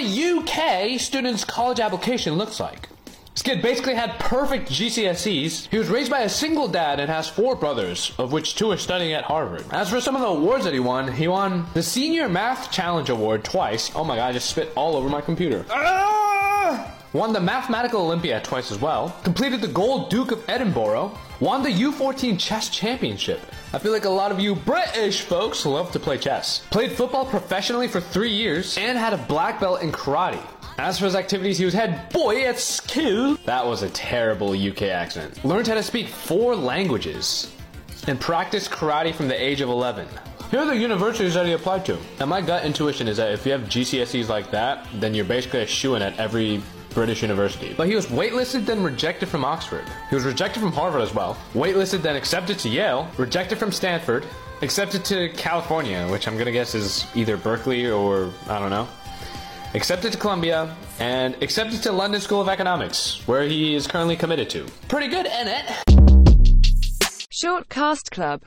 a 0.00 0.38
UK 0.38 0.98
student's 0.98 1.44
college 1.44 1.78
application 1.78 2.34
looks 2.34 2.58
like. 2.58 2.88
This 3.34 3.42
kid 3.42 3.62
basically 3.62 3.94
had 3.94 4.18
perfect 4.18 4.70
GCSEs. 4.70 5.68
He 5.68 5.78
was 5.78 5.88
raised 5.88 6.10
by 6.10 6.20
a 6.20 6.28
single 6.28 6.68
dad 6.68 7.00
and 7.00 7.10
has 7.10 7.28
four 7.28 7.54
brothers, 7.54 8.12
of 8.18 8.32
which 8.32 8.56
two 8.56 8.70
are 8.70 8.76
studying 8.76 9.12
at 9.12 9.24
Harvard. 9.24 9.64
As 9.70 9.90
for 9.90 10.00
some 10.00 10.16
of 10.16 10.22
the 10.22 10.28
awards 10.28 10.64
that 10.64 10.72
he 10.72 10.80
won, 10.80 11.12
he 11.12 11.28
won 11.28 11.66
the 11.74 11.82
Senior 11.82 12.28
Math 12.28 12.72
Challenge 12.72 13.10
Award 13.10 13.44
twice. 13.44 13.90
Oh 13.94 14.04
my 14.04 14.16
god, 14.16 14.28
I 14.28 14.32
just 14.32 14.50
spit 14.50 14.72
all 14.74 14.96
over 14.96 15.08
my 15.08 15.20
computer. 15.20 15.64
Ah! 15.70 16.09
Won 17.12 17.32
the 17.32 17.40
Mathematical 17.40 18.02
Olympiad 18.02 18.44
twice 18.44 18.70
as 18.70 18.80
well. 18.80 19.16
Completed 19.24 19.60
the 19.60 19.66
Gold 19.66 20.10
Duke 20.10 20.30
of 20.30 20.44
Edinburgh. 20.48 21.10
Won 21.40 21.64
the 21.64 21.68
U14 21.68 22.38
Chess 22.38 22.68
Championship. 22.68 23.40
I 23.72 23.80
feel 23.80 23.90
like 23.90 24.04
a 24.04 24.08
lot 24.08 24.30
of 24.30 24.38
you 24.38 24.54
British 24.54 25.22
folks 25.22 25.66
love 25.66 25.90
to 25.90 25.98
play 25.98 26.18
chess. 26.18 26.64
Played 26.70 26.92
football 26.92 27.26
professionally 27.26 27.88
for 27.88 28.00
three 28.00 28.30
years 28.30 28.78
and 28.78 28.96
had 28.96 29.12
a 29.12 29.18
black 29.18 29.58
belt 29.58 29.82
in 29.82 29.90
karate. 29.90 30.40
As 30.78 31.00
for 31.00 31.06
his 31.06 31.16
activities, 31.16 31.58
he 31.58 31.64
was 31.64 31.74
head 31.74 32.12
boy 32.12 32.44
at 32.44 32.60
school. 32.60 33.34
That 33.44 33.66
was 33.66 33.82
a 33.82 33.90
terrible 33.90 34.52
UK 34.52 34.82
accent. 34.82 35.44
Learned 35.44 35.66
how 35.66 35.74
to 35.74 35.82
speak 35.82 36.06
four 36.06 36.54
languages 36.54 37.52
and 38.06 38.20
practiced 38.20 38.70
karate 38.70 39.12
from 39.12 39.26
the 39.26 39.42
age 39.42 39.60
of 39.62 39.68
11. 39.68 40.06
Here 40.52 40.60
are 40.60 40.66
the 40.66 40.76
universities 40.76 41.34
that 41.34 41.44
he 41.44 41.52
applied 41.52 41.84
to. 41.86 41.98
Now, 42.20 42.26
my 42.26 42.40
gut 42.40 42.64
intuition 42.64 43.08
is 43.08 43.16
that 43.16 43.32
if 43.32 43.44
you 43.44 43.50
have 43.50 43.62
GCSEs 43.62 44.28
like 44.28 44.52
that, 44.52 44.86
then 44.94 45.12
you're 45.12 45.24
basically 45.24 45.62
a 45.62 45.66
shoo 45.66 45.96
in 45.96 46.02
at 46.02 46.16
every 46.16 46.62
British 46.90 47.22
university. 47.22 47.74
But 47.76 47.88
he 47.88 47.94
was 47.94 48.06
waitlisted, 48.06 48.66
then 48.66 48.82
rejected 48.82 49.28
from 49.28 49.44
Oxford. 49.44 49.84
He 50.08 50.14
was 50.14 50.24
rejected 50.24 50.60
from 50.60 50.72
Harvard 50.72 51.02
as 51.02 51.14
well. 51.14 51.36
Waitlisted, 51.54 52.02
then 52.02 52.16
accepted 52.16 52.58
to 52.60 52.68
Yale. 52.68 53.08
Rejected 53.16 53.58
from 53.58 53.72
Stanford. 53.72 54.26
Accepted 54.62 55.04
to 55.06 55.30
California, 55.30 56.06
which 56.08 56.28
I'm 56.28 56.36
gonna 56.36 56.52
guess 56.52 56.74
is 56.74 57.06
either 57.14 57.36
Berkeley 57.36 57.90
or 57.90 58.30
I 58.48 58.58
don't 58.58 58.70
know 58.70 58.86
accepted 59.74 60.12
to 60.12 60.18
Columbia, 60.18 60.74
and 60.98 61.40
accepted 61.42 61.82
to 61.82 61.92
London 61.92 62.20
School 62.20 62.40
of 62.40 62.48
Economics, 62.48 63.22
where 63.26 63.44
he 63.44 63.74
is 63.74 63.86
currently 63.86 64.16
committed 64.16 64.50
to. 64.50 64.66
Pretty 64.88 65.08
good, 65.08 65.26
ain't 65.26 65.48
it? 65.48 65.64
Short 67.32 67.68
Cast 67.70 68.10
Club 68.10 68.38